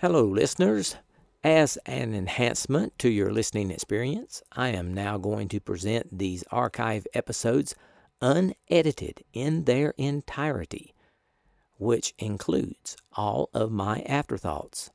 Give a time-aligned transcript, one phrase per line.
[0.00, 0.96] Hello, listeners.
[1.44, 7.06] As an enhancement to your listening experience, I am now going to present these archive
[7.12, 7.74] episodes
[8.22, 10.94] unedited in their entirety,
[11.76, 14.90] which includes all of my afterthoughts.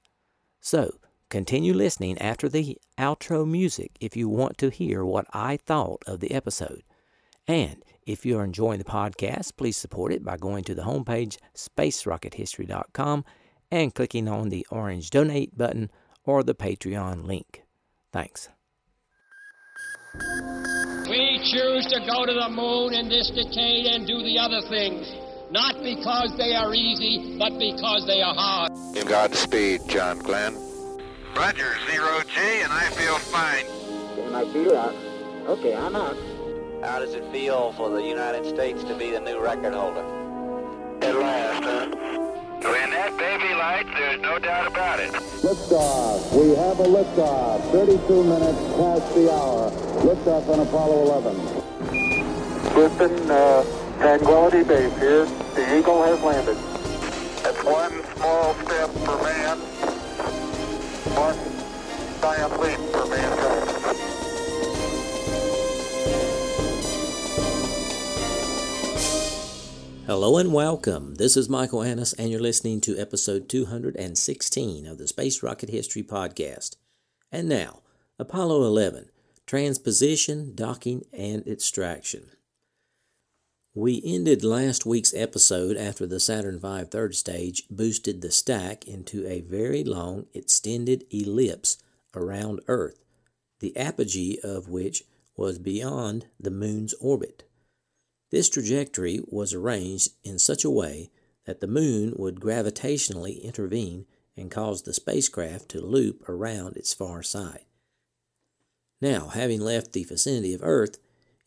[0.60, 0.96] So,
[1.30, 6.20] continue listening after the outro music if you want to hear what I thought of
[6.20, 6.82] the episode.
[7.48, 13.24] And if you're enjoying the podcast, please support it by going to the homepage spacerockethistory.com
[13.72, 15.90] and clicking on the orange donate button
[16.24, 17.64] or the Patreon link.
[18.12, 18.50] Thanks.
[21.10, 25.06] We choose to go to the moon in this decade and do the other things,
[25.52, 28.72] not because they are easy, but because they are hard.
[29.08, 30.56] Godspeed, John Glenn.
[31.36, 33.66] Roger, zero G, and I feel fine.
[34.16, 34.96] Getting my feet out.
[35.48, 36.16] Okay, I'm out.
[36.82, 40.06] How does it feel for the United States to be the new record holder?
[41.02, 42.15] At last, huh?
[42.72, 45.12] When that baby lights, there's no doubt about it.
[45.12, 46.34] Liftoff.
[46.34, 47.62] We have a liftoff.
[47.72, 49.72] 32 minutes past the hour.
[50.02, 51.66] Liftoff on Apollo 11.
[52.76, 53.64] Houston, uh,
[54.00, 55.26] Tranquility Base here.
[55.56, 56.58] The Eagle has landed.
[57.44, 59.58] That's one small step for man,
[61.16, 61.38] one
[62.22, 63.35] giant leap for mankind.
[70.08, 71.16] Hello and welcome.
[71.16, 76.04] This is Michael Annis, and you're listening to episode 216 of the Space Rocket History
[76.04, 76.76] Podcast.
[77.32, 77.82] And now,
[78.20, 79.10] Apollo 11
[79.48, 82.30] Transposition, Docking, and Extraction.
[83.74, 89.26] We ended last week's episode after the Saturn V third stage boosted the stack into
[89.26, 91.80] a very long, extended ellipse
[92.14, 93.04] around Earth,
[93.60, 97.45] the apogee of which was beyond the Moon's orbit.
[98.32, 101.12] This trajectory was arranged in such a way
[101.46, 107.24] that the Moon would gravitationally intervene and cause the spacecraft to loop around its far
[107.24, 107.66] side.
[109.02, 110.98] Now, having left the vicinity of Earth,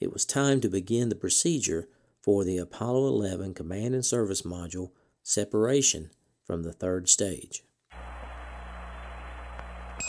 [0.01, 1.89] it was time to begin the procedure
[2.22, 4.91] for the Apollo 11 Command and Service Module
[5.22, 6.10] separation
[6.45, 7.65] from the third stage.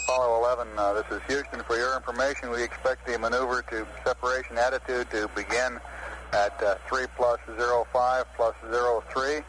[0.04, 1.64] Apollo 11, uh, this is Houston.
[1.64, 5.80] For your information, we expect the maneuver to separation attitude to begin
[6.34, 8.56] at uh, 3 plus 05 plus
[9.14, 9.42] 03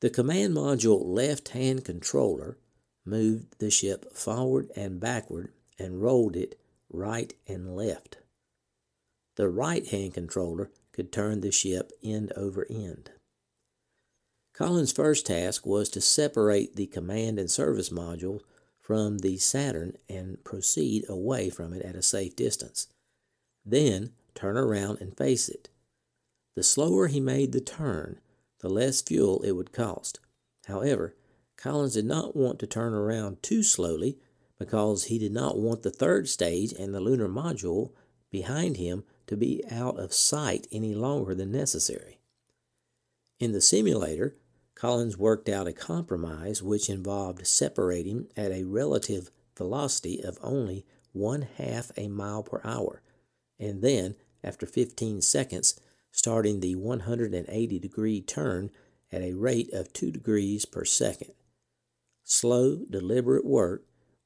[0.00, 2.58] The command module left hand controller
[3.04, 6.58] moved the ship forward and backward and rolled it
[6.90, 8.18] right and left.
[9.36, 13.10] The right hand controller could turn the ship end over end.
[14.54, 18.40] Collins' first task was to separate the command and service module
[18.80, 22.86] from the Saturn and proceed away from it at a safe distance.
[23.64, 25.68] Then turn around and face it.
[26.54, 28.20] The slower he made the turn,
[28.60, 30.20] the less fuel it would cost.
[30.66, 31.14] However,
[31.56, 34.18] Collins did not want to turn around too slowly
[34.58, 37.92] because he did not want the third stage and the lunar module
[38.30, 42.18] behind him to be out of sight any longer than necessary.
[43.40, 44.36] In the simulator,
[44.74, 51.42] Collins worked out a compromise which involved separating at a relative velocity of only one
[51.42, 53.02] half a mile per hour,
[53.58, 55.80] and then, after 15 seconds,
[56.10, 58.70] starting the 180 degree turn
[59.10, 61.32] at a rate of 2 degrees per second.
[62.24, 63.84] Slow, deliberate work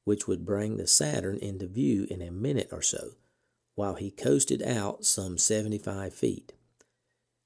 [0.08, 3.10] which would bring the Saturn into view in a minute or so,
[3.74, 6.54] while he coasted out some 75 feet.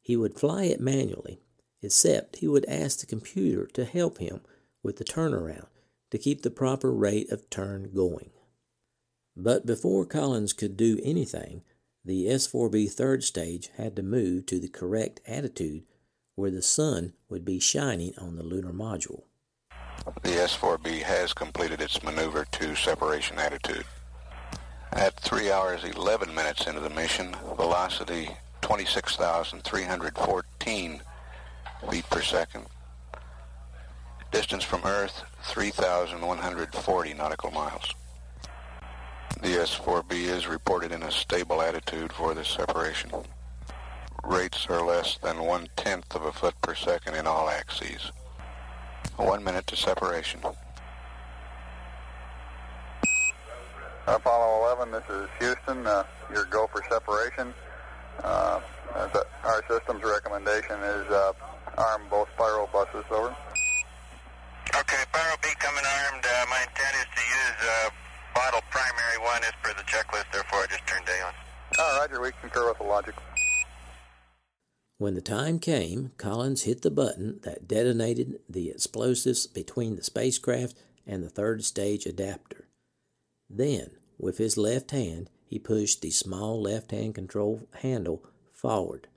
[0.00, 1.40] He would fly it manually,
[1.82, 4.42] except he would ask the computer to help him
[4.80, 5.66] with the turnaround
[6.12, 8.30] to keep the proper rate of turn going.
[9.36, 11.62] But before Collins could do anything,
[12.04, 15.84] the S4B third stage had to move to the correct attitude
[16.34, 19.24] where the sun would be shining on the lunar module.
[20.22, 23.84] The S4B has completed its maneuver to separation attitude.
[24.92, 28.30] At 3 hours 11 minutes into the mission, velocity
[28.62, 31.00] 26,314
[31.90, 32.66] feet per second.
[34.32, 37.94] Distance from Earth 3,140 nautical miles.
[39.40, 43.10] The S4B is reported in a stable attitude for this separation.
[44.24, 48.12] Rates are less than one-tenth of a foot per second in all axes.
[49.16, 50.40] One minute to separation.
[54.06, 55.86] Apollo 11, this is Houston.
[55.86, 57.54] Uh, your go for separation.
[58.22, 58.60] Uh,
[59.44, 61.32] our system's recommendation is uh,
[61.78, 63.34] arm both pyro buses, over.
[64.74, 66.24] Okay, Pyro B coming armed.
[66.24, 68.11] Uh, my intent is to use uh, bottle
[68.82, 71.32] primary one as per the checklist, therefore I just turned day on.
[71.78, 73.14] Oh, Roger, we concur with the logic.
[74.98, 80.76] When the time came, Collins hit the button that detonated the explosives between the spacecraft
[81.06, 82.68] and the third stage adapter.
[83.50, 89.08] Then, with his left hand, he pushed the small left hand control handle forward.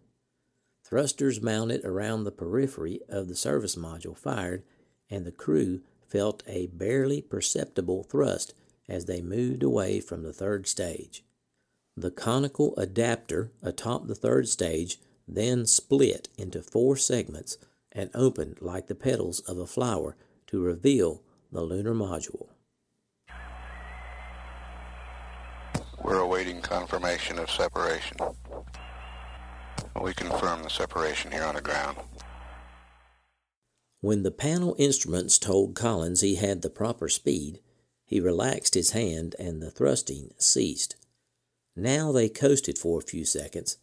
[0.84, 4.64] Thrusters mounted around the periphery of the service module fired,
[5.10, 8.54] and the crew felt a barely perceptible thrust
[8.88, 11.24] as they moved away from the third stage.
[11.98, 17.58] The conical adapter atop the third stage then split into four segments
[17.92, 20.16] and opened like the petals of a flower
[20.48, 21.22] to reveal
[21.52, 22.50] the lunar module.
[26.04, 28.18] We're awaiting confirmation of separation.
[30.00, 31.98] We confirm the separation here on the ground.
[34.02, 37.60] When the panel instruments told Collins he had the proper speed,
[38.06, 40.96] he relaxed his hand and the thrusting ceased.
[41.76, 43.78] Now they coasted for a few seconds,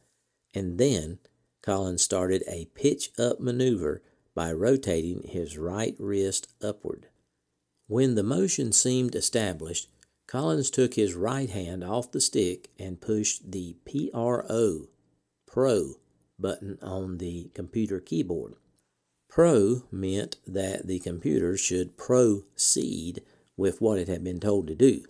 [0.55, 1.19] and then
[1.63, 4.03] Collins started a pitch up maneuver
[4.35, 7.09] by rotating his right wrist upward.
[7.87, 9.89] When the motion seemed established,
[10.27, 14.89] Collins took his right hand off the stick and pushed the PRO
[15.47, 15.97] Pro
[16.39, 18.55] button on the computer keyboard.
[19.29, 23.23] Pro meant that the computer should proceed
[23.63, 25.05] with what it had been told to do.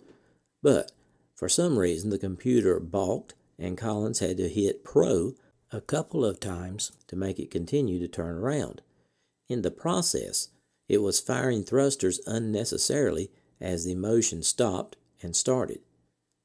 [0.61, 0.91] But
[1.33, 5.33] for some reason, the computer balked, and Collins had to hit Pro
[5.71, 8.83] a couple of times to make it continue to turn around.
[9.49, 10.49] In the process,
[10.87, 15.79] it was firing thrusters unnecessarily as the motion stopped and started,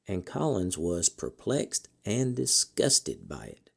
[0.07, 3.69] and Collins was perplexed and disgusted by it.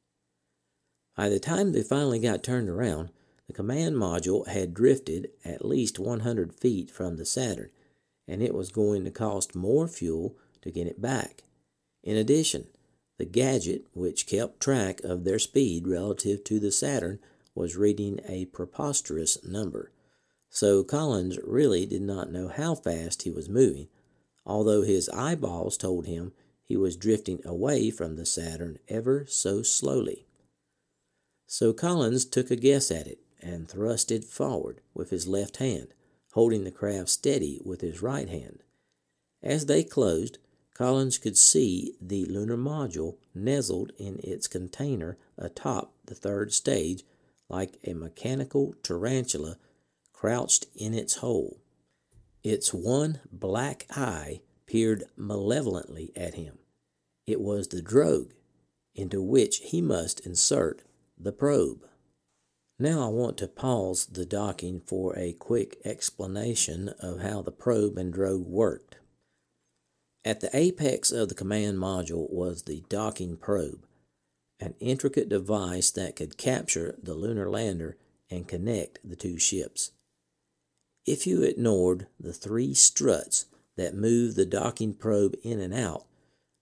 [1.15, 3.11] By the time they finally got turned around,
[3.45, 7.69] the command module had drifted at least 100 feet from the Saturn,
[8.27, 11.43] and it was going to cost more fuel to get it back.
[12.03, 12.67] In addition,
[13.17, 17.19] the gadget, which kept track of their speed relative to the Saturn,
[17.55, 19.91] was reading a preposterous number.
[20.49, 23.87] So Collins really did not know how fast he was moving,
[24.45, 26.33] although his eyeballs told him
[26.63, 30.25] he was drifting away from the Saturn ever so slowly.
[31.45, 35.93] So Collins took a guess at it and thrust it forward with his left hand,
[36.33, 38.59] holding the craft steady with his right hand.
[39.41, 40.37] As they closed,
[40.73, 47.03] Collins could see the lunar module nestled in its container atop the third stage
[47.49, 49.57] like a mechanical tarantula
[50.11, 51.59] crouched in its hole.
[52.43, 56.57] Its one black eye peered malevolently at him.
[57.27, 58.31] It was the drogue,
[58.95, 60.81] into which he must insert
[61.17, 61.85] the probe.
[62.83, 67.97] Now I want to pause the docking for a quick explanation of how the probe
[67.97, 68.97] and drogue worked.
[70.25, 73.85] At the apex of the command module was the docking probe,
[74.59, 77.95] an intricate device that could capture the lunar lander
[78.29, 79.91] and connect the two ships.
[81.05, 83.45] If you ignored the three struts
[83.77, 86.03] that moved the docking probe in and out,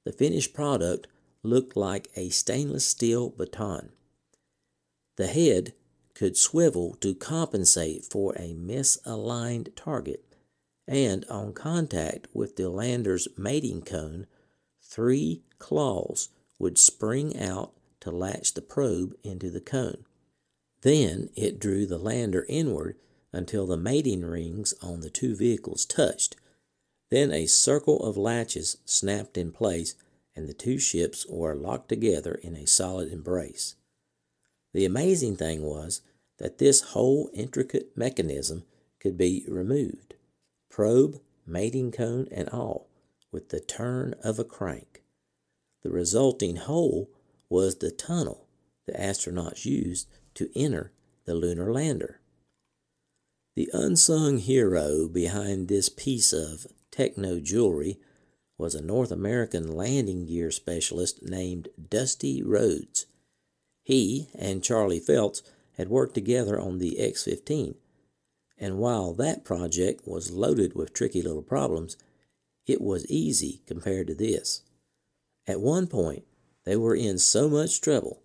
[0.05, 1.07] the finished product
[1.41, 3.89] looked like a stainless steel baton.
[5.17, 5.73] The head
[6.21, 10.23] could swivel to compensate for a misaligned target
[10.87, 14.27] and on contact with the lander's mating cone,
[14.83, 20.05] three claws would spring out to latch the probe into the cone.
[20.83, 22.97] Then it drew the lander inward
[23.33, 26.35] until the mating rings on the two vehicles touched.
[27.09, 29.95] Then a circle of latches snapped in place,
[30.35, 33.73] and the two ships were locked together in a solid embrace.
[34.71, 36.01] The amazing thing was
[36.41, 38.63] that this whole intricate mechanism
[38.99, 40.15] could be removed
[40.71, 42.89] probe, mating cone, and all
[43.31, 45.03] with the turn of a crank.
[45.83, 47.11] The resulting hole
[47.47, 48.47] was the tunnel
[48.87, 50.91] the astronauts used to enter
[51.25, 52.21] the lunar lander.
[53.55, 57.99] The unsung hero behind this piece of techno jewelry
[58.57, 63.05] was a North American landing gear specialist named Dusty Rhodes.
[63.83, 65.43] He and Charlie Phelps
[65.81, 67.73] had worked together on the X 15,
[68.55, 71.97] and while that project was loaded with tricky little problems,
[72.67, 74.61] it was easy compared to this.
[75.47, 76.23] At one point,
[76.65, 78.21] they were in so much trouble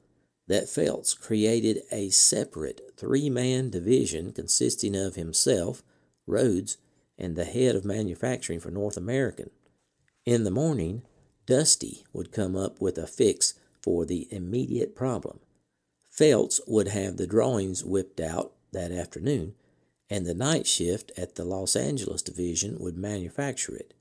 [0.47, 5.83] that Phelps created a separate three man division consisting of himself,
[6.27, 6.77] Rhodes,
[7.17, 9.49] and the head of manufacturing for North American.
[10.27, 11.05] In the morning,
[11.47, 15.41] Dusty would come up with a fix for the immediate problem.
[16.17, 19.55] Phelps would have the drawings whipped out that afternoon,
[20.09, 23.93] and the night shift at the Los Angeles division would manufacture it.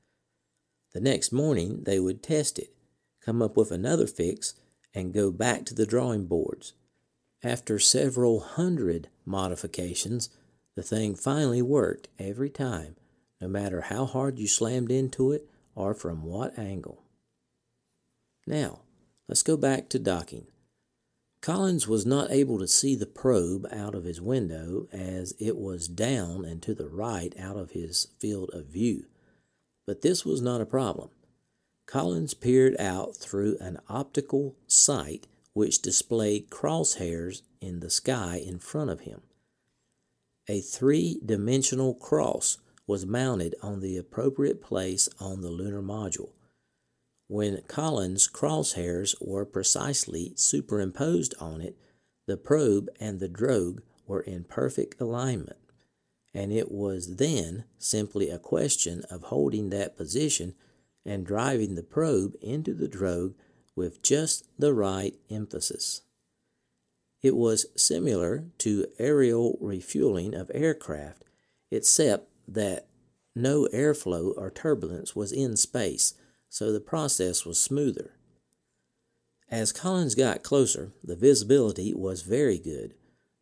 [0.93, 2.74] The next morning, they would test it,
[3.22, 4.53] come up with another fix,
[4.93, 6.74] and go back to the drawing boards.
[7.43, 10.29] After several hundred modifications,
[10.75, 12.95] the thing finally worked every time,
[13.41, 17.03] no matter how hard you slammed into it or from what angle.
[18.48, 18.79] Now,
[19.27, 20.48] let's go back to docking.
[21.45, 25.87] Collins was not able to see the probe out of his window as it was
[25.87, 29.05] down and to the right out of his field of view.
[29.85, 31.11] But this was not a problem.
[31.85, 38.89] Collins peered out through an optical sight which displayed crosshairs in the sky in front
[38.89, 39.21] of him.
[40.47, 46.31] A three dimensional cross was mounted on the appropriate place on the lunar module.
[47.27, 51.75] When Collins' crosshairs were precisely superimposed on it,
[52.27, 55.58] the probe and the drogue were in perfect alignment,
[56.34, 60.53] and it was then simply a question of holding that position
[61.03, 63.34] and driving the probe into the drogue
[63.75, 66.01] with just the right emphasis.
[67.22, 71.24] It was similar to aerial refueling of aircraft,
[71.72, 72.88] except that
[73.36, 76.13] no airflow or turbulence was in space
[76.55, 78.13] so the process was smoother.
[79.51, 82.93] As Collins got closer, the visibility was very good.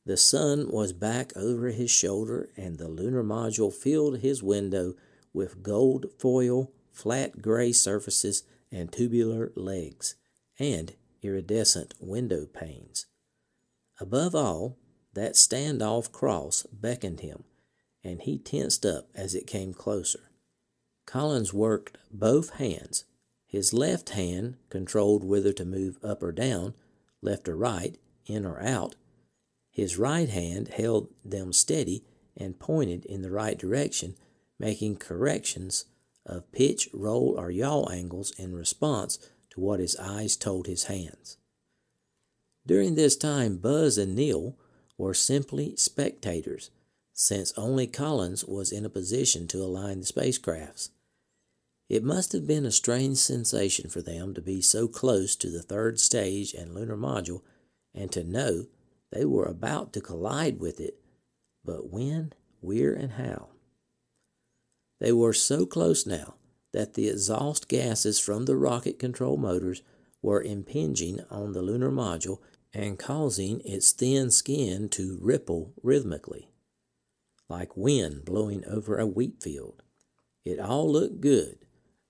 [0.04, 4.96] The sun was back over his shoulder, and the lunar module filled his window
[5.32, 10.16] with gold foil, flat gray surfaces, and tubular legs,
[10.58, 13.06] and iridescent window panes.
[14.00, 14.80] Above all,
[15.14, 17.44] that standoff cross beckoned him,
[18.04, 20.32] and he tensed up as it came closer.
[21.06, 23.06] Collins worked both hands.
[23.46, 26.74] His left hand controlled whether to move up or down,
[27.22, 28.96] left or right, in or out.
[29.70, 32.04] His right hand held them steady
[32.36, 34.16] and pointed in the right direction,
[34.60, 35.86] making corrections
[36.26, 39.18] of pitch, roll, or yaw angles in response
[39.52, 41.38] to what his eyes told his hands.
[42.66, 44.56] During this time, Buzz and Neil
[44.98, 46.70] were simply spectators
[47.14, 50.90] since only Collins was in a position to align the spacecrafts.
[51.90, 55.62] It must have been a strange sensation for them to be so close to the
[55.62, 57.42] third stage and lunar module
[57.94, 58.66] and to know
[59.12, 60.96] they were about to collide with it,
[61.64, 63.50] but when, where, and how.
[65.00, 66.36] They were so close now
[66.72, 69.84] that the exhaust gases from the rocket control motors
[70.22, 72.40] were impinging on the lunar module
[72.74, 76.53] and causing its thin skin to ripple rhythmically
[77.50, 79.84] like wind blowing over a wheat field.
[80.46, 81.60] It all looked good.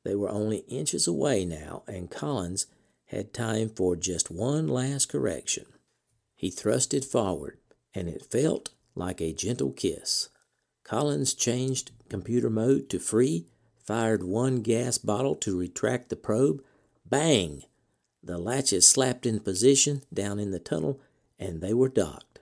[0.03, 2.67] They were only inches away now, and Collins
[3.05, 5.65] had time for just one last correction.
[6.35, 7.59] He thrusted forward,
[7.93, 10.29] and it felt like a gentle kiss.
[10.83, 13.47] Collins changed computer mode to free,
[13.85, 16.63] fired one gas bottle to retract the probe.
[17.05, 17.63] Bang!
[18.21, 21.01] The latches slapped in position down in the tunnel,
[21.37, 22.32] and they were docked.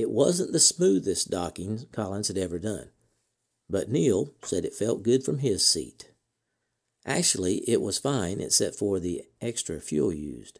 [0.00, 2.88] It wasn't the smoothest docking Collins had ever done,
[3.68, 6.10] but Neil said it felt good from his seat.
[7.04, 10.58] Actually, it was fine except for the extra fuel used.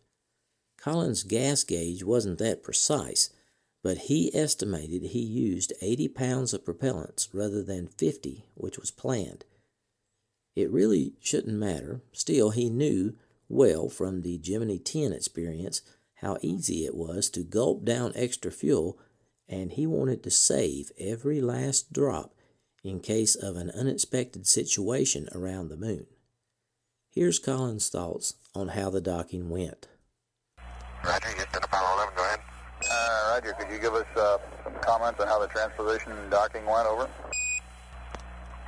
[0.77, 3.31] Collins' gas gauge wasn't that precise,
[3.83, 9.47] but he estimated he used 80 pounds of propellants rather than 50, which was planned.
[10.55, 12.03] It really shouldn't matter.
[12.13, 13.17] Still, he knew
[13.49, 15.81] well from the Gemini 10 experience
[16.17, 18.99] how easy it was to gulp down extra fuel
[19.51, 22.33] and he wanted to save every last drop
[22.85, 26.07] in case of an unexpected situation around the moon.
[27.13, 29.89] Here's Collins' thoughts on how the docking went.
[31.05, 32.41] Roger, Houston, Apollo 11, go ahead.
[32.91, 36.65] Uh, Roger, could you give us uh, some comments on how the transposition and docking
[36.65, 37.11] went over?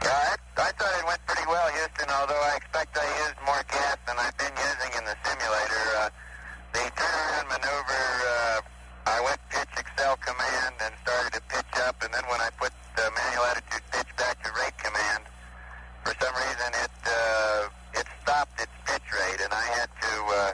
[0.03, 3.63] Yeah, I, I thought it went pretty well, Houston, although I expect I used more
[3.71, 5.85] gas than I've been using in the simulator.
[6.03, 6.11] Uh,
[6.75, 8.61] the turnaround maneuver, uh,
[9.07, 9.42] I went
[10.03, 13.87] accel command and started to pitch up, and then when I put the manual attitude
[13.93, 15.23] pitch back to rate command,
[16.03, 20.53] for some reason it uh, it stopped its pitch rate, and I had to uh,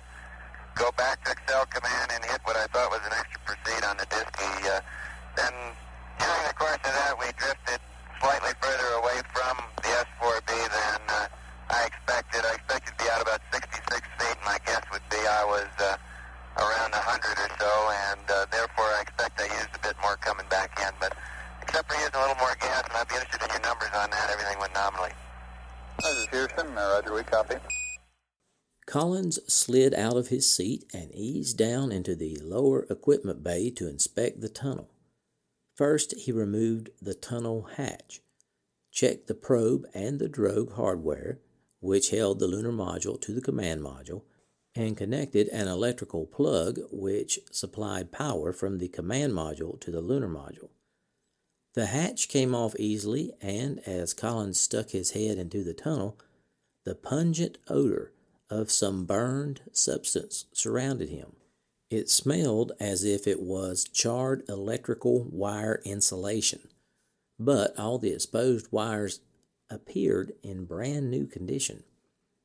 [0.76, 3.97] go back to accel command and hit what I thought was an extra proceed on
[3.97, 4.69] the DSKY.
[4.69, 4.81] Uh,
[5.37, 5.55] then
[6.21, 7.81] during the course of that, we drifted
[8.21, 12.45] slightly further away from the S4B than uh, I expected.
[12.45, 14.37] I expected to be out about 66 feet.
[14.45, 15.97] My guess would be I was uh,
[16.59, 17.73] around 100 or so,
[18.11, 20.90] and uh, therefore I expect I used a bit more coming back in.
[20.99, 21.14] But
[21.62, 24.11] except for using a little more gas, and I'd be interested in your numbers on
[24.11, 25.11] that, everything went nominally.
[26.00, 26.67] This is Houston.
[26.69, 27.55] Uh, Roger, we copy.
[28.87, 33.88] Collins slid out of his seat and eased down into the lower equipment bay to
[33.88, 34.91] inspect the tunnel.
[35.77, 38.21] First, he removed the tunnel hatch,
[38.91, 41.41] checked the probe and the drogue hardware,
[41.81, 44.23] which held the lunar module to the command module,
[44.75, 50.29] and connected an electrical plug which supplied power from the command module to the lunar
[50.29, 50.71] module.
[51.78, 56.18] The hatch came off easily, and as Collins stuck his head into the tunnel,
[56.85, 58.11] the pungent odor
[58.50, 61.37] of some burned substance surrounded him.
[61.88, 66.66] It smelled as if it was charred electrical wire insulation,
[67.38, 69.20] but all the exposed wires
[69.70, 71.85] appeared in brand new condition,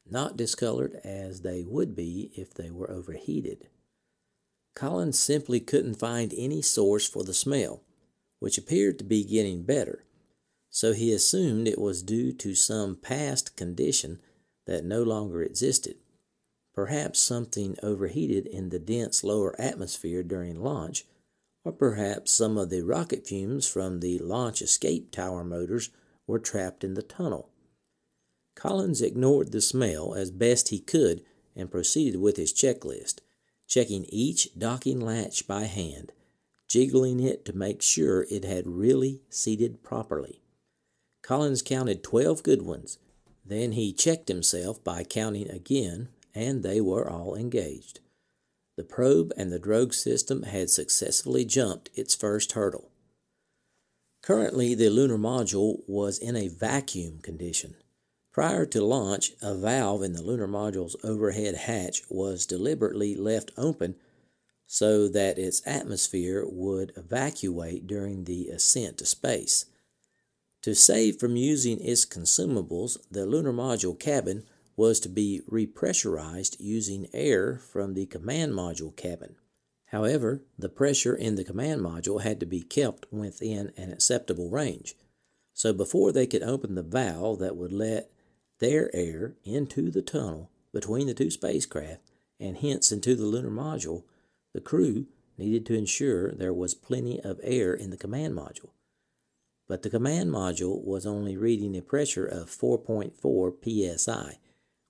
[0.07, 3.67] not discolored as they would be if they were overheated.
[4.75, 7.81] Collins simply couldn't find any source for the smell,
[8.43, 10.03] which appeared to be getting better,
[10.69, 14.19] so he assumed it was due to some past condition
[14.65, 15.95] that no longer existed.
[16.75, 21.05] Perhaps something overheated in the dense lower atmosphere during launch,
[21.63, 25.89] or perhaps some of the rocket fumes from the launch escape tower motors
[26.27, 27.49] were trapped in the tunnel.
[28.55, 31.23] Collins ignored the smell as best he could
[31.55, 33.19] and proceeded with his checklist,
[33.69, 36.11] checking each docking latch by hand,
[36.73, 40.41] jiggling it to make sure it had really seated properly.
[41.21, 42.97] Collins counted twelve good ones.
[43.45, 47.99] Then he checked himself by counting again and they were all engaged.
[48.75, 52.89] The probe and the drogue system had successfully jumped its first hurdle.
[54.23, 57.75] Currently, the lunar module was in a vacuum condition.
[58.31, 63.93] Prior to launch, a valve in the lunar module's overhead hatch was deliberately left open
[64.73, 69.65] so that its atmosphere would evacuate during the ascent to space.
[70.63, 77.05] To save from using its consumables, the lunar module cabin was to be repressurized using
[77.13, 79.35] air from the command module cabin.
[79.91, 84.95] However, the pressure in the command module had to be kept within an acceptable range.
[85.53, 88.09] So before they could open the valve that would let
[88.57, 92.01] their air into the tunnel between the two spacecraft
[92.39, 94.05] and hence into the lunar module,
[94.53, 98.71] the crew needed to ensure there was plenty of air in the command module.
[99.67, 104.37] But the command module was only reading a pressure of 4.4 psi,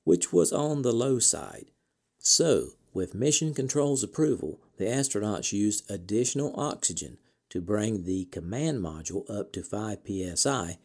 [0.04, 1.72] which was on the low side.
[2.20, 7.18] So, with Mission Control's approval, the astronauts used additional oxygen
[7.50, 10.00] to bring the command module up to 5
[10.36, 10.78] psi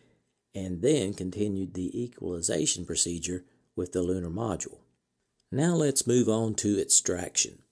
[0.55, 4.79] and then continued the equalization procedure with the lunar module.
[5.51, 7.63] Now let's move on to extraction.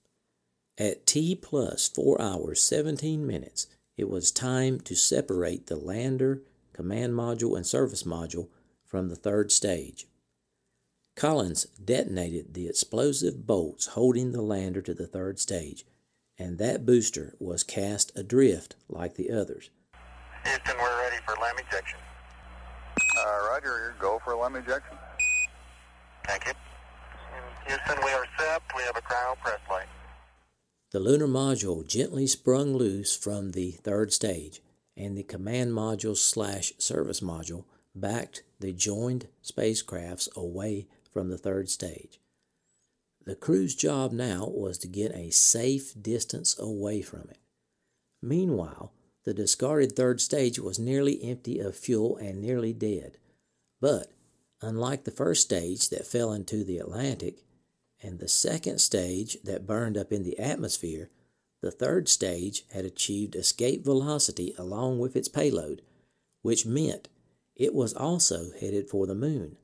[0.79, 3.65] At T plus 4 hours 17 minutes,
[3.97, 8.49] it was time to separate the lander, command module, and service module
[8.85, 10.05] from the third stage.
[11.15, 15.83] Collins detonated the explosive bolts holding the lander to the third stage,
[16.37, 19.71] and that booster was cast adrift like the others.
[20.45, 21.97] Houston, we're ready for LEM ejection.
[23.17, 24.95] Uh, Roger, go for LEM ejection.
[26.27, 26.53] Thank you.
[27.65, 28.61] Houston, we are set.
[28.75, 29.87] We have a cryo press light.
[30.91, 34.61] The lunar module gently sprung loose from the third stage,
[34.95, 41.69] and the command module slash service module backed the joined spacecrafts away from the third
[41.69, 42.19] stage.
[43.25, 47.39] The crew's job now was to get a safe distance away from it.
[48.21, 48.93] Meanwhile,
[49.25, 53.17] the discarded third stage was nearly empty of fuel and nearly dead.
[53.81, 54.13] But,
[54.61, 57.43] unlike the first stage that fell into the Atlantic
[58.01, 61.09] and the second stage that burned up in the atmosphere,
[61.61, 65.81] The third stage had achieved escape velocity along with its payload,
[66.43, 67.09] which meant
[67.55, 69.57] it was also headed for the moon.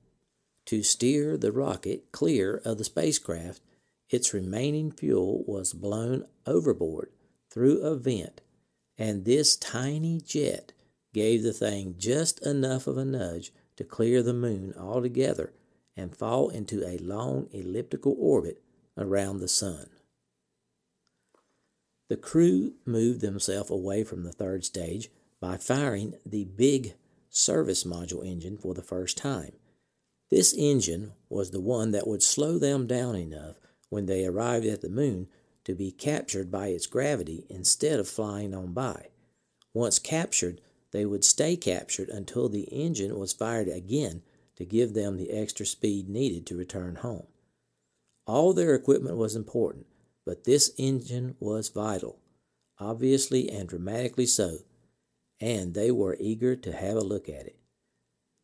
[0.65, 3.61] To steer the rocket clear of the spacecraft,
[4.09, 7.11] its remaining fuel was blown overboard
[7.49, 8.41] through a vent,
[8.97, 10.71] and this tiny jet
[11.13, 15.53] gave the thing just enough of a nudge to clear the moon altogether
[15.95, 18.61] and fall into a long elliptical orbit
[18.97, 19.87] around the sun.
[22.09, 26.93] The crew moved themselves away from the third stage by firing the big
[27.29, 29.53] service module engine for the first time.
[30.29, 33.55] This engine was the one that would slow them down enough
[33.89, 35.27] when they arrived at the moon
[35.63, 39.07] to be captured by its gravity instead of flying on by.
[39.73, 44.21] Once captured, they would stay captured until the engine was fired again
[44.63, 47.27] to give them the extra speed needed to return home.
[48.25, 49.85] All their equipment was important,
[50.25, 52.19] but this engine was vital,
[52.79, 54.59] obviously and dramatically so,
[55.41, 57.57] and they were eager to have a look at it.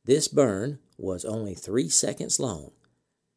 [0.03, 2.71] This burn was only three seconds long,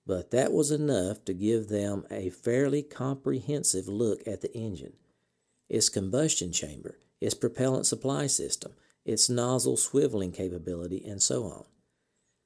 [0.04, 4.94] but that was enough to give them a fairly comprehensive look at the engine,
[5.68, 8.72] its combustion chamber, its propellant supply system,
[9.04, 11.64] its nozzle swiveling capability, and so on.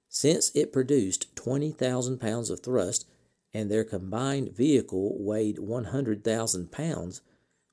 [0.09, 3.07] Since it produced 20,000 pounds of thrust
[3.53, 7.21] and their combined vehicle weighed 100,000 pounds,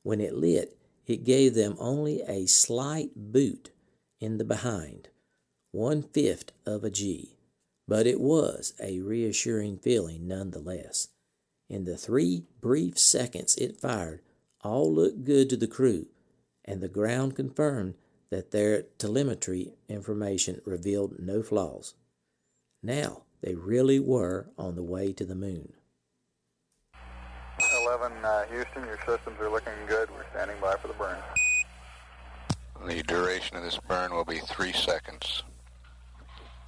[0.04, 3.72] when it lit, it gave them only a slight boot
[4.20, 5.10] in the behind,
[5.72, 7.36] one fifth of a G,
[7.88, 11.10] but it was a reassuring feeling nonetheless.
[11.70, 14.22] In the three brief seconds it fired,
[14.62, 16.08] all looked good to the crew,
[16.64, 17.96] and the ground confirmed
[18.30, 21.94] that their telemetry information revealed no flaws.
[22.84, 25.72] Now they really were on the way to the moon.
[27.86, 30.10] 11 uh, Houston, your systems are looking good.
[30.12, 31.18] We're standing by for the burn.
[32.86, 35.44] The duration of this burn will be three seconds.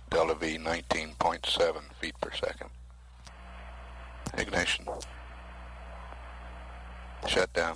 [0.10, 2.70] Delta V 19.7 feet per second.
[4.38, 4.86] Ignition.
[7.28, 7.76] Shut down.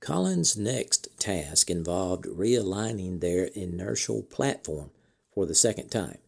[0.00, 4.90] Collins' next task involved realigning their inertial platform
[5.34, 6.18] for the second time,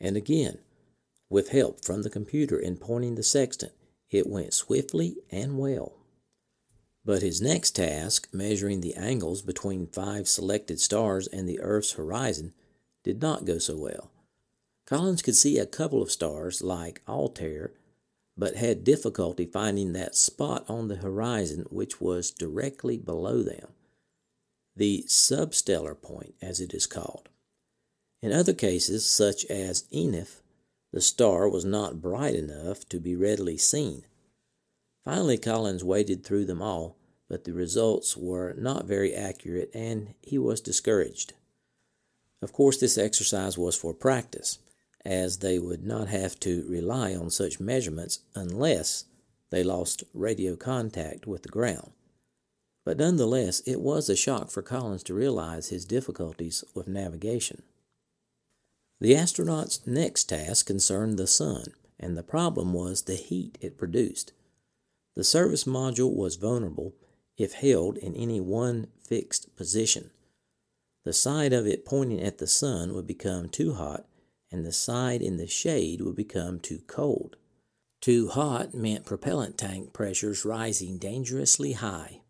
[0.00, 0.58] and again,
[1.28, 3.72] with help from the computer in pointing the sextant,
[4.10, 5.94] it went swiftly and well.
[7.04, 12.52] But his next task, measuring the angles between five selected stars and the Earth's horizon,
[13.02, 14.10] did not go so well.
[14.86, 17.72] Collins could see a couple of stars like Altair
[18.38, 23.72] but had difficulty finding that spot on the horizon which was directly below them,
[24.76, 27.28] the substellar point, as it is called.
[28.20, 30.40] In other cases, such as Enif,
[30.92, 34.04] the star was not bright enough to be readily seen.
[35.04, 36.96] Finally, Collins waded through them all,
[37.28, 41.34] but the results were not very accurate and he was discouraged.
[42.42, 44.58] Of course, this exercise was for practice
[45.04, 49.04] as they would not have to rely on such measurements unless
[49.50, 51.92] they lost radio contact with the ground.
[52.84, 57.62] But nonetheless, it was a shock for Collins to realize his difficulties with navigation.
[59.00, 64.32] The astronaut's next task concerned the sun, and the problem was the heat it produced.
[65.14, 66.94] The service module was vulnerable
[67.36, 70.10] if held in any one fixed position.
[71.04, 74.06] The side of it pointing at the sun would become too hot
[74.50, 77.36] and the side in the shade would become too cold.
[78.00, 82.22] Too hot meant propellant tank pressures rising dangerously high.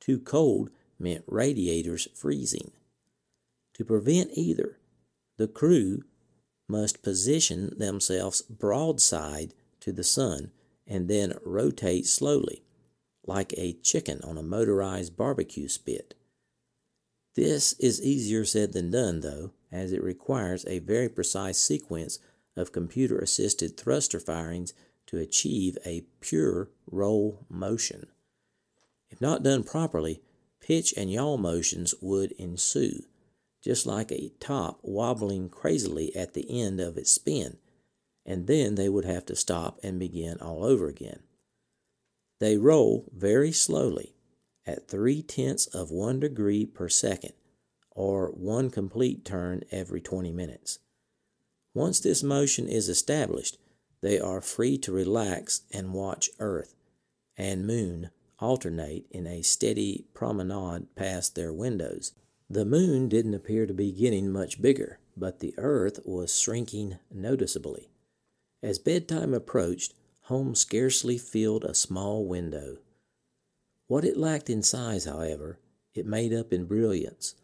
[0.00, 2.72] Too cold meant radiators freezing.
[3.74, 4.78] To prevent either,
[5.36, 6.02] the crew
[6.70, 10.52] must position themselves broadside to the sun
[10.86, 12.62] and then rotate slowly,
[13.26, 16.14] like a chicken on a motorized barbecue spit.
[17.36, 22.18] This is easier said than done, though, as it requires a very precise sequence
[22.56, 24.74] of computer assisted thruster firings
[25.06, 28.08] to achieve a pure roll motion.
[29.10, 30.20] If not done properly,
[30.60, 33.04] pitch and yaw motions would ensue,
[33.62, 37.58] just like a top wobbling crazily at the end of its spin,
[38.24, 41.20] and then they would have to stop and begin all over again.
[42.38, 44.14] They roll very slowly
[44.66, 47.32] at three tenths of one degree per second
[47.90, 50.78] or one complete turn every 20 minutes.
[51.74, 53.58] Once this motion is established,
[54.00, 56.74] they are free to relax and watch Earth
[57.36, 62.12] and Moon alternate in a steady promenade past their windows.
[62.52, 67.90] The moon didn't appear to be getting much bigger, but the earth was shrinking noticeably.
[68.60, 72.78] As bedtime approached, Holmes scarcely filled a small window.
[73.86, 75.60] What it lacked in size, however,
[75.94, 77.36] it made up in brilliance.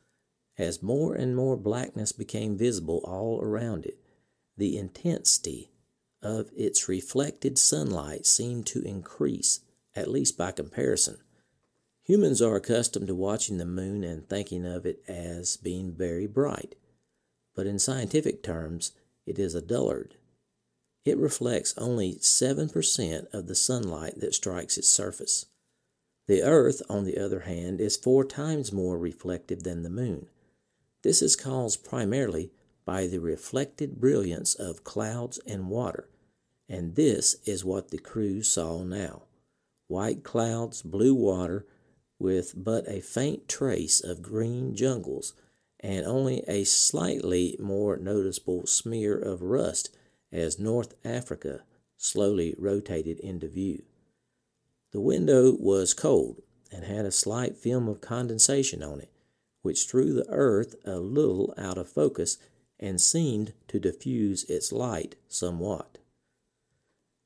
[0.59, 3.99] As more and more blackness became visible all around it,
[4.57, 5.71] the intensity
[6.21, 9.61] of its reflected sunlight seemed to increase,
[9.95, 11.19] at least by comparison.
[12.07, 16.77] Humans are accustomed to watching the moon and thinking of it as being very bright,
[17.57, 18.93] but in scientific terms,
[19.27, 20.15] it is a dullard.
[21.05, 25.47] It reflects only 7% of the sunlight that strikes its surface.
[26.29, 30.29] The Earth, on the other hand, is four times more reflective than the Moon.
[31.03, 32.53] This is caused primarily
[32.85, 36.09] by the reflected brilliance of clouds and water,
[36.69, 39.23] and this is what the crew saw now
[39.89, 41.65] white clouds, blue water,
[42.19, 45.35] with but a faint trace of green jungles
[45.81, 49.95] and only a slightly more noticeable smear of rust
[50.33, 51.63] as North Africa
[51.97, 53.83] slowly rotated into view.
[54.93, 59.13] The window was cold and had a slight film of condensation on it,
[59.63, 62.39] which threw the earth a little out of focus
[62.79, 65.99] and seemed to diffuse its light somewhat.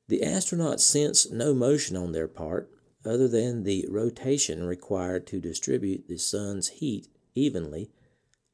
[0.09, 2.71] The astronauts sensed no motion on their part
[3.05, 7.91] other than the rotation required to distribute the sun's heat evenly,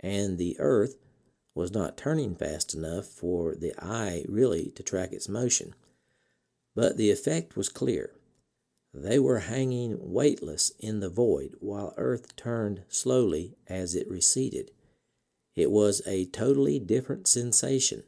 [0.00, 0.96] and the earth
[1.54, 5.74] was not turning fast enough for the eye really to track its motion.
[6.74, 8.12] But the effect was clear.
[8.92, 14.70] They were hanging weightless in the void while Earth turned slowly as it receded.
[15.54, 18.04] It was a totally different sensation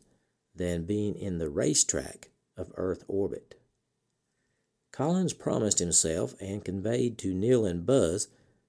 [0.55, 3.55] than being in the racetrack of Earth orbit.
[4.99, 8.27] Collins promised himself and conveyed to Neil and Buzz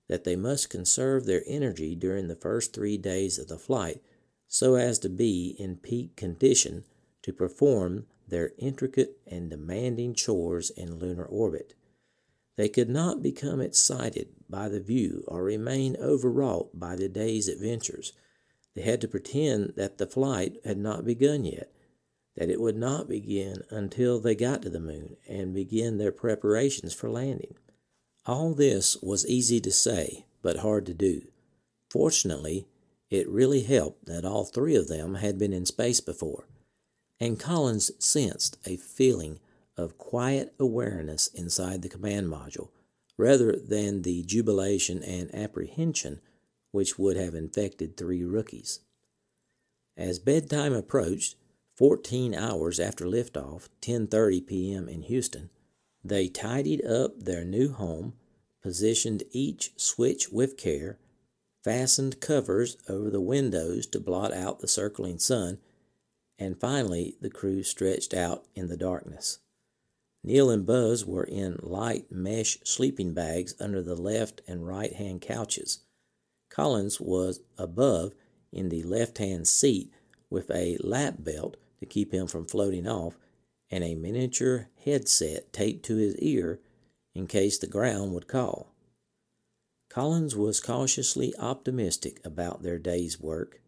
[0.08, 4.00] that they must conserve their energy during the first three days of the flight
[4.48, 6.84] so as to be in peak condition
[7.24, 11.74] to perform their intricate and demanding chores in lunar orbit.
[12.58, 18.14] They could not become excited by the view or remain overwrought by the day's adventures.
[18.76, 21.74] They had to pretend that the flight had not begun yet,
[22.40, 26.94] that it would not begin until they got to the moon and begin their preparations
[26.94, 27.54] for landing.
[28.26, 31.24] All this was easy to say, but hard to do.
[31.90, 32.66] Fortunately,
[33.10, 36.48] it really helped that all three of them had been in space before,
[37.20, 39.40] and Collins sensed a feeling
[39.76, 42.70] of quiet awareness inside the command module
[43.18, 46.22] rather than the jubilation and apprehension
[46.72, 48.80] which would have infected three rookies.
[49.98, 51.36] As bedtime approached,
[51.80, 54.90] 14 hours after liftoff, 10:30 p.m.
[54.90, 55.50] in Houston,
[56.04, 58.16] they tidied up their new home,
[58.62, 61.00] positioned each switch with care,
[61.64, 65.58] fastened covers over the windows to blot out the circling sun,
[66.38, 69.40] and finally the crew stretched out in the darkness.
[70.22, 75.22] Neil and Buzz were in light mesh sleeping bags under the left and right hand
[75.22, 75.80] couches.
[76.50, 78.12] Collins was above
[78.52, 79.94] in the left hand seat
[80.30, 83.18] with a lap belt to keep him from floating off
[83.72, 86.60] and a miniature headset taped to his ear
[87.14, 88.74] in case the ground would call.
[89.90, 93.62] Collins was cautiously optimistic about their day's work.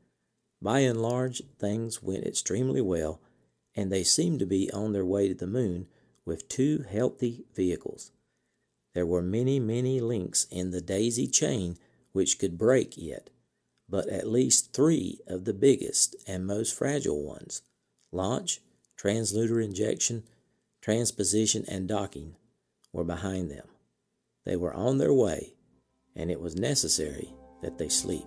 [0.62, 3.20] By and large, things went extremely well,
[3.76, 5.88] and they seemed to be on their way to the moon
[6.26, 8.12] with two healthy vehicles.
[8.94, 11.78] There were many, many links in the daisy chain
[12.12, 13.30] which could break yet,
[13.90, 17.62] but at least three of the biggest and most fragile ones
[18.12, 18.62] launch,
[18.98, 20.24] translunar injection,
[20.82, 22.36] transposition, and docking
[22.92, 23.68] were behind them.
[24.46, 25.54] They were on their way,
[26.16, 28.26] and it was necessary that they sleep.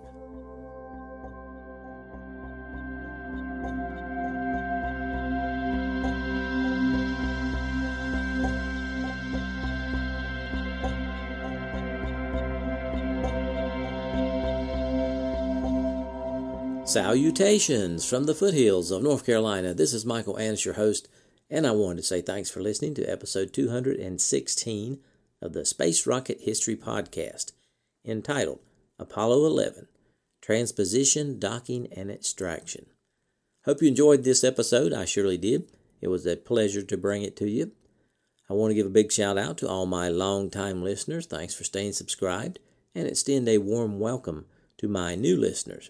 [16.95, 19.73] Salutations from the foothills of North Carolina.
[19.73, 21.09] This is Michael Annis, your host,
[21.49, 24.99] and I wanted to say thanks for listening to episode 216
[25.41, 27.51] of the Space Rocket History Podcast,
[28.05, 28.61] entitled
[28.97, 29.89] Apollo 11
[30.41, 32.85] Transposition, Docking, and Extraction.
[33.65, 34.93] Hope you enjoyed this episode.
[34.93, 35.69] I surely did.
[35.99, 37.73] It was a pleasure to bring it to you.
[38.49, 41.25] I want to give a big shout out to all my long-time listeners.
[41.25, 42.59] Thanks for staying subscribed,
[42.95, 44.45] and extend a warm welcome
[44.77, 45.89] to my new listeners.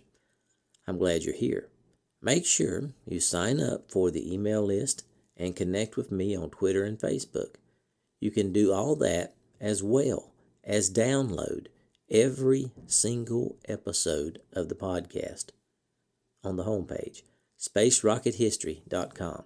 [0.88, 1.70] I'm glad you're here.
[2.22, 5.04] Make sure you sign up for the email list
[5.38, 7.56] and connect with me on Twitter and Facebook.
[8.20, 11.68] You can do all that as well as download
[12.10, 15.50] every single episode of the podcast
[16.44, 17.24] on the homepage,
[17.60, 19.44] spacerockethistory.com.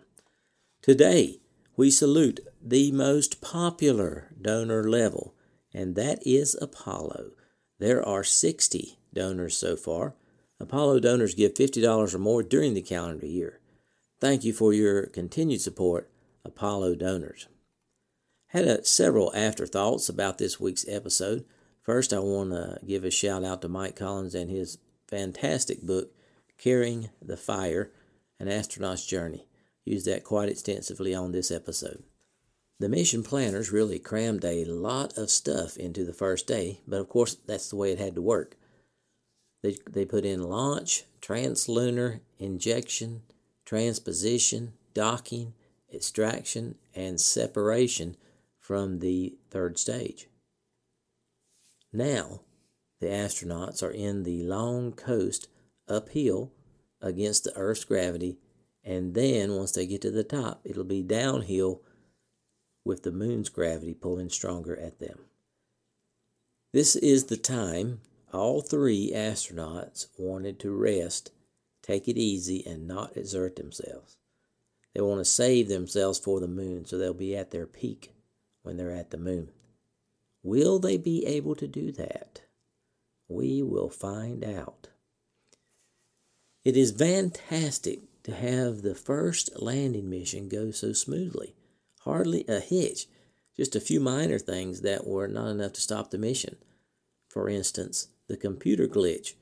[0.82, 1.40] Today,
[1.76, 5.36] we salute the most popular donor level
[5.74, 7.32] and that is Apollo.
[7.80, 10.16] There are 60 donors so far.
[10.60, 13.60] Apollo donors give $50 or more during the calendar year.
[14.20, 16.10] Thank you for your continued support,
[16.44, 17.48] Apollo donors.
[18.48, 21.46] Had a, several afterthoughts about this week's episode.
[21.82, 26.12] First, I want to give a shout out to Mike Collins and his fantastic book,
[26.58, 27.92] Carrying the Fire
[28.40, 29.48] An Astronaut's Journey.
[29.86, 32.04] Used that quite extensively on this episode.
[32.80, 37.10] The mission planners really crammed a lot of stuff into the first day, but of
[37.10, 38.56] course, that's the way it had to work.
[39.62, 43.24] They, they put in launch, translunar injection,
[43.66, 45.54] transposition, docking,
[45.94, 48.16] extraction, and separation
[48.60, 50.28] from the third stage.
[51.92, 52.42] Now,
[53.00, 55.48] the astronauts are in the long coast
[55.88, 56.52] uphill
[57.02, 58.38] against the Earth's gravity,
[58.84, 61.82] and then once they get to the top, it'll be downhill
[62.86, 65.20] with the moon's gravity pulling stronger at them.
[66.72, 68.02] This is the time
[68.34, 71.32] all three astronauts wanted to rest,
[71.82, 74.18] take it easy, and not exert themselves.
[74.94, 78.14] They want to save themselves for the moon so they'll be at their peak
[78.64, 79.50] when they're at the moon.
[80.44, 82.42] Will they be able to do that?
[83.28, 84.88] We will find out.
[86.64, 91.56] It is fantastic to have the first landing mission go so smoothly.
[92.02, 93.08] Hardly a hitch,
[93.56, 96.58] just a few minor things that were not enough to stop the mission.
[97.30, 99.34] For instance, the computer glitch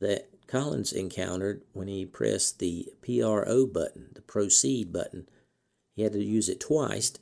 [0.00, 5.28] that Collins encountered when he pressed the PRO button, the proceed button.
[5.96, 7.12] He had to use it twice,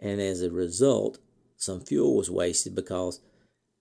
[0.00, 1.18] and as a result,
[1.56, 3.20] some fuel was wasted because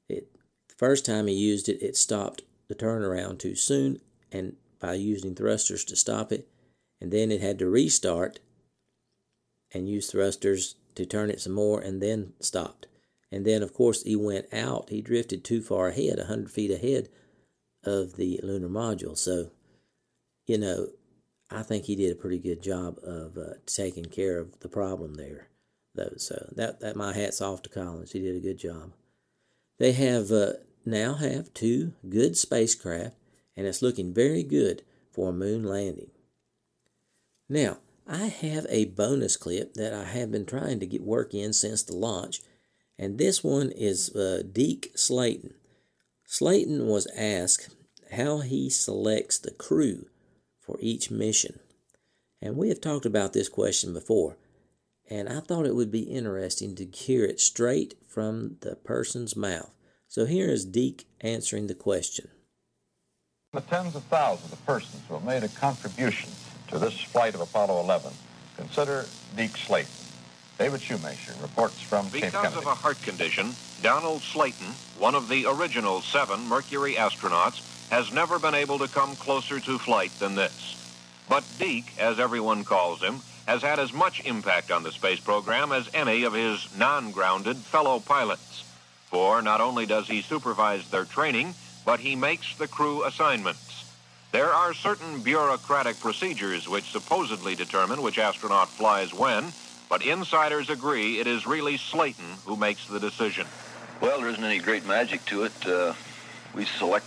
[0.07, 0.27] it
[0.67, 3.99] the first time he used it, it stopped the turnaround too soon,
[4.31, 6.47] and by using thrusters to stop it,
[6.99, 8.39] and then it had to restart
[9.71, 12.87] and use thrusters to turn it some more, and then stopped.
[13.33, 14.91] And then, of course, he went out.
[14.91, 17.09] He drifted too far ahead, 100 feet ahead
[17.83, 19.17] of the lunar module.
[19.17, 19.49] So,
[20.45, 20.89] you know,
[21.49, 25.15] I think he did a pretty good job of uh, taking care of the problem
[25.15, 25.47] there,
[25.95, 26.13] though.
[26.17, 28.11] So that that my hats off to Collins.
[28.11, 28.93] He did a good job.
[29.79, 30.53] They have uh,
[30.85, 33.15] now have two good spacecraft,
[33.57, 36.11] and it's looking very good for a moon landing.
[37.49, 41.51] Now, I have a bonus clip that I have been trying to get work in
[41.51, 42.41] since the launch
[42.97, 45.53] and this one is uh, Deke Slayton.
[46.25, 47.75] Slayton was asked
[48.11, 50.07] how he selects the crew
[50.59, 51.59] for each mission.
[52.41, 54.37] And we have talked about this question before,
[55.09, 59.71] and I thought it would be interesting to hear it straight from the person's mouth.
[60.07, 62.29] So here is Deke answering the question.
[63.53, 66.29] The tens of thousands of persons who have made a contribution
[66.69, 68.11] to this flight of Apollo 11
[68.57, 70.02] consider Deke Slayton
[70.57, 72.57] David Schoumacher reports from because Cape Kennedy.
[72.57, 74.67] of a heart condition, Donald Slayton,
[74.99, 79.79] one of the original seven Mercury astronauts, has never been able to come closer to
[79.79, 80.75] flight than this.
[81.27, 85.71] But Deke, as everyone calls him, has had as much impact on the space program
[85.71, 88.63] as any of his non-grounded fellow pilots.
[89.07, 93.83] For not only does he supervise their training, but he makes the crew assignments.
[94.31, 99.51] There are certain bureaucratic procedures which supposedly determine which astronaut flies when,
[99.89, 103.47] but insiders agree it is really Slayton who makes the decision.
[104.01, 105.65] Well, there isn't any great magic to it.
[105.65, 105.93] Uh,
[106.53, 107.05] we select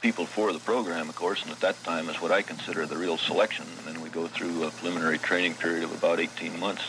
[0.00, 2.96] people for the program, of course, and at that time is what I consider the
[2.96, 3.66] real selection.
[3.78, 6.84] And then we go through a preliminary training period of about 18 months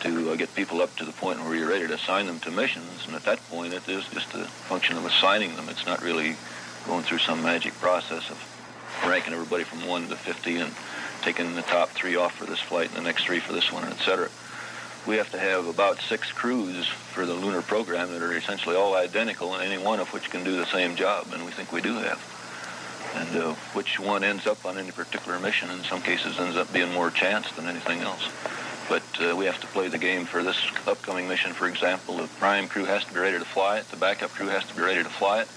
[0.00, 2.50] to uh, get people up to the point where you're ready to assign them to
[2.50, 3.06] missions.
[3.06, 5.68] And at that point, it is just a function of assigning them.
[5.68, 6.36] It's not really
[6.86, 8.38] going through some magic process of
[9.06, 10.72] ranking everybody from 1 to 50 and
[11.22, 13.84] taking the top three off for this flight and the next three for this one,
[13.84, 14.28] etc.
[15.06, 18.94] We have to have about six crews for the lunar program that are essentially all
[18.94, 21.80] identical, and any one of which can do the same job, and we think we
[21.80, 22.20] do have.
[23.14, 26.72] And uh, which one ends up on any particular mission, in some cases, ends up
[26.72, 28.28] being more chance than anything else.
[28.88, 32.16] But uh, we have to play the game for this upcoming mission, for example.
[32.16, 33.88] The prime crew has to be ready to fly it.
[33.88, 35.48] The backup crew has to be ready to fly it.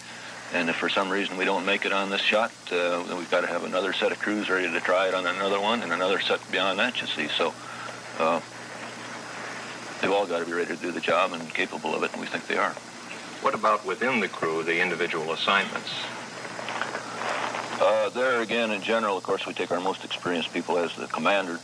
[0.53, 3.31] And if for some reason we don't make it on this shot, uh, then we've
[3.31, 5.91] got to have another set of crews ready to try it on another one and
[5.91, 7.27] another set beyond that, you see.
[7.27, 7.53] So
[8.19, 8.39] uh,
[10.01, 12.21] they've all got to be ready to do the job and capable of it, and
[12.21, 12.71] we think they are.
[13.41, 15.91] What about within the crew, the individual assignments?
[17.81, 21.07] Uh, there again, in general, of course, we take our most experienced people as the
[21.07, 21.59] commander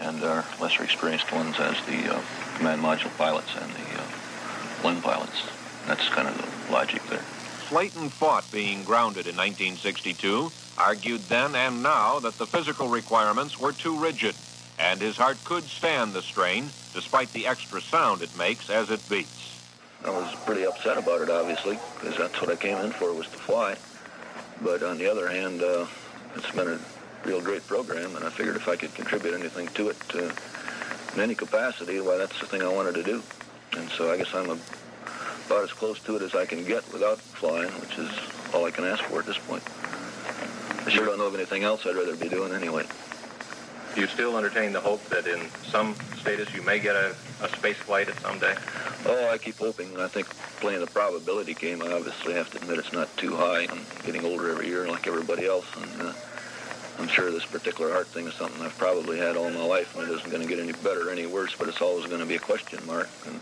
[0.00, 2.20] and our lesser experienced ones as the uh,
[2.56, 5.42] command module pilots and the uh, pilots.
[5.86, 7.22] That's kind of the logic there.
[7.72, 13.72] Slayton fought being grounded in 1962, argued then and now that the physical requirements were
[13.72, 14.34] too rigid,
[14.78, 19.00] and his heart could stand the strain despite the extra sound it makes as it
[19.08, 19.58] beats.
[20.04, 23.28] I was pretty upset about it, obviously, because that's what I came in for was
[23.28, 23.76] to fly.
[24.60, 25.86] But on the other hand, uh,
[26.36, 26.78] it's been a
[27.24, 30.30] real great program, and I figured if I could contribute anything to it uh,
[31.14, 33.22] in any capacity, why, that's the thing I wanted to do.
[33.78, 34.58] And so I guess I'm a,
[35.52, 38.10] about as close to it as I can get without flying, which is
[38.54, 39.62] all I can ask for at this point.
[40.86, 42.84] I sure don't know of anything else I'd rather be doing anyway.
[43.94, 47.48] Do you still entertain the hope that in some status you may get a, a
[47.50, 48.54] space flight at some day?
[49.04, 50.00] Oh, I keep hoping.
[50.00, 50.26] I think
[50.60, 53.66] playing the probability game, I obviously have to admit it's not too high.
[53.68, 56.12] I'm getting older every year like everybody else, and uh,
[56.98, 60.08] I'm sure this particular heart thing is something I've probably had all my life, and
[60.08, 62.26] it isn't going to get any better or any worse, but it's always going to
[62.26, 63.10] be a question mark.
[63.26, 63.38] And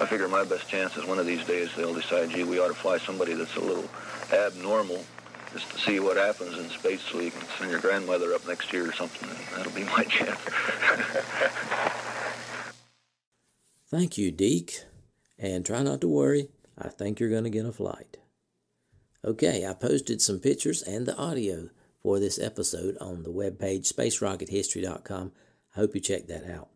[0.00, 2.68] I figure my best chance is one of these days they'll decide, gee, we ought
[2.68, 3.88] to fly somebody that's a little
[4.32, 5.04] abnormal
[5.52, 8.72] just to see what happens in space so you can send your grandmother up next
[8.72, 9.28] year or something.
[9.54, 10.38] That'll be my chance.
[13.90, 14.84] Thank you, Deke.
[15.38, 16.48] And try not to worry.
[16.78, 18.16] I think you're going to get a flight.
[19.22, 21.68] Okay, I posted some pictures and the audio
[22.02, 25.32] for this episode on the webpage spacerockethistory.com.
[25.76, 26.69] I hope you check that out.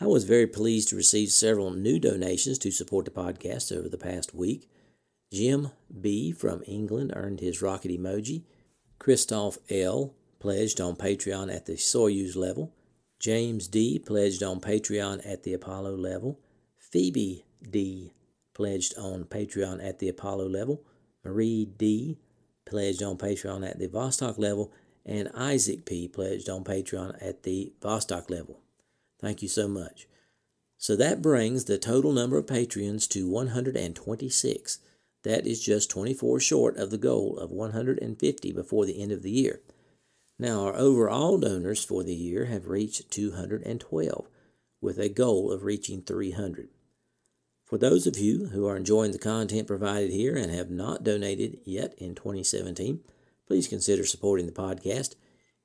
[0.00, 3.98] I was very pleased to receive several new donations to support the podcast over the
[3.98, 4.70] past week.
[5.32, 6.30] Jim B.
[6.30, 8.44] from England earned his rocket emoji.
[9.00, 10.14] Christoph L.
[10.38, 12.72] pledged on Patreon at the Soyuz level.
[13.18, 13.98] James D.
[13.98, 16.38] pledged on Patreon at the Apollo level.
[16.76, 18.12] Phoebe D.
[18.54, 20.84] pledged on Patreon at the Apollo level.
[21.24, 22.18] Marie D.
[22.64, 24.72] pledged on Patreon at the Vostok level.
[25.04, 26.06] And Isaac P.
[26.06, 28.60] pledged on Patreon at the Vostok level.
[29.20, 30.06] Thank you so much.
[30.76, 34.78] So that brings the total number of Patreons to 126.
[35.24, 39.30] That is just 24 short of the goal of 150 before the end of the
[39.30, 39.60] year.
[40.38, 44.28] Now, our overall donors for the year have reached 212,
[44.80, 46.68] with a goal of reaching 300.
[47.64, 51.58] For those of you who are enjoying the content provided here and have not donated
[51.64, 53.00] yet in 2017,
[53.48, 55.16] please consider supporting the podcast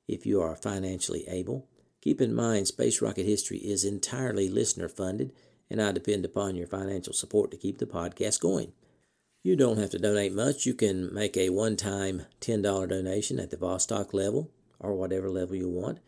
[0.08, 1.68] if you are financially able.
[2.04, 5.32] Keep in mind, Space Rocket History is entirely listener funded,
[5.70, 8.72] and I depend upon your financial support to keep the podcast going.
[9.42, 10.66] You don't have to donate much.
[10.66, 15.56] You can make a one time $10 donation at the Vostok level or whatever level
[15.56, 16.00] you want.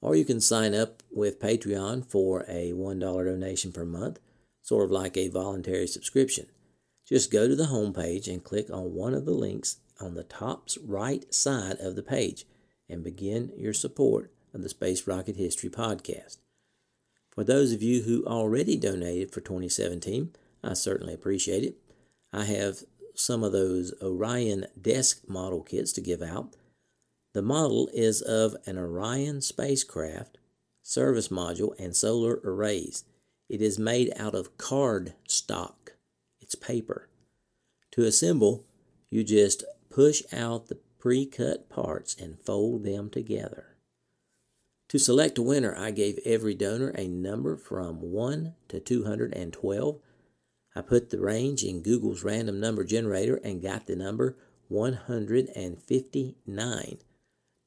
[0.00, 4.18] Or you can sign up with Patreon for a $1 donation per month,
[4.60, 6.46] sort of like a voluntary subscription.
[7.06, 10.68] Just go to the homepage and click on one of the links on the top
[10.84, 12.44] right side of the page
[12.88, 16.38] and begin your support of the Space Rocket History podcast.
[17.30, 20.32] For those of you who already donated for 2017,
[20.62, 21.76] I certainly appreciate it.
[22.32, 22.82] I have
[23.14, 26.56] some of those Orion desk model kits to give out.
[27.34, 30.38] The model is of an Orion spacecraft,
[30.82, 33.04] service module, and solar arrays.
[33.48, 35.92] It is made out of card stock.
[36.40, 37.08] It's paper.
[37.92, 38.64] To assemble,
[39.10, 43.67] you just push out the pre cut parts and fold them together.
[44.88, 50.00] To select a winner, I gave every donor a number from 1 to 212
[50.78, 54.36] I put the range in Google's random number generator and got the number
[54.68, 56.98] 159.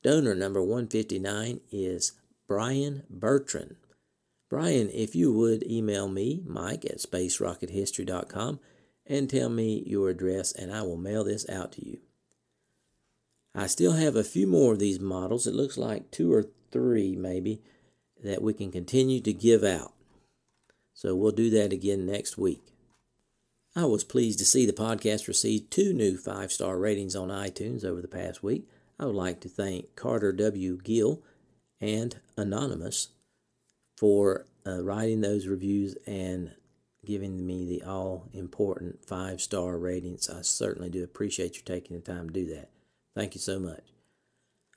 [0.02, 2.14] Donor number 159 is
[2.48, 3.76] Brian Bertrand.
[4.50, 8.62] Brian, if you would email me, Mike at spacerockethistory.com,
[9.06, 12.00] and tell me your address, and I will mail this out to you.
[13.54, 15.48] I still have a few more of these models.
[15.48, 17.62] It looks like two or three, maybe,
[18.24, 19.94] that we can continue to give out.
[20.94, 22.62] So we'll do that again next week.
[23.76, 27.86] I was pleased to see the podcast receive two new five star ratings on iTunes
[27.86, 28.68] over the past week.
[29.00, 30.78] I would like to thank Carter W.
[30.84, 31.22] Gill
[31.80, 33.10] and Anonymous
[33.98, 36.52] for uh, writing those reviews and
[37.06, 40.30] giving me the all important five star ratings.
[40.30, 42.70] I certainly do appreciate you taking the time to do that.
[43.16, 43.84] Thank you so much.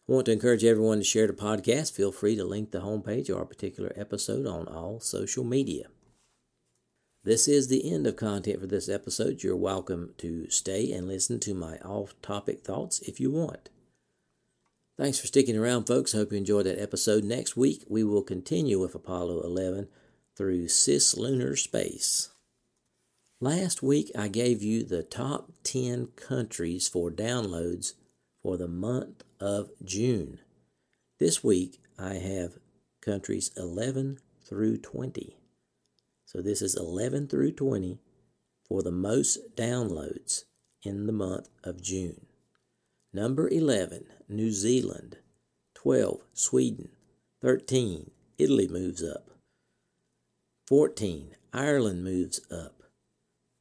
[0.06, 1.92] I want to encourage everyone to share the podcast.
[1.92, 5.86] Feel free to link the homepage or a particular episode on all social media.
[7.22, 9.42] This is the end of content for this episode.
[9.42, 13.70] You're welcome to stay and listen to my off topic thoughts if you want.
[14.98, 16.12] Thanks for sticking around, folks.
[16.12, 17.24] Hope you enjoyed that episode.
[17.24, 19.88] Next week, we will continue with Apollo 11
[20.36, 22.28] through cislunar space.
[23.40, 27.94] Last week, I gave you the top 10 countries for downloads
[28.42, 30.40] for the month of June.
[31.18, 32.58] This week, I have
[33.00, 35.36] countries 11 through 20.
[36.24, 38.00] So this is 11 through 20
[38.68, 40.44] for the most downloads
[40.82, 42.26] in the month of June.
[43.12, 45.18] Number 11, New Zealand.
[45.74, 46.88] 12, Sweden.
[47.42, 49.30] 13, Italy moves up.
[50.66, 52.82] 14, Ireland moves up.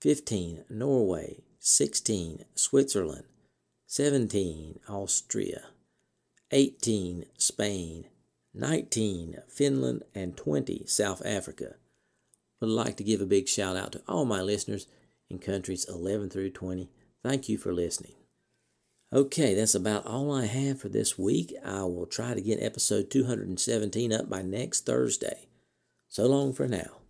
[0.02, 3.26] 15 Norway, 16 Switzerland,
[3.96, 5.66] 17 Austria,
[6.50, 8.08] 18 Spain,
[8.52, 11.76] 19 Finland, and 20 South Africa.
[12.60, 14.88] Would like to give a big shout out to all my listeners
[15.30, 16.90] in countries 11 through 20.
[17.22, 18.16] Thank you for listening.
[19.14, 21.54] Okay, that's about all I have for this week.
[21.64, 25.46] I will try to get episode 217 up by next Thursday.
[26.10, 27.03] So long for now.